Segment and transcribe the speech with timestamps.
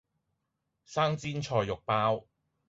[0.83, 2.25] 生煎菜肉包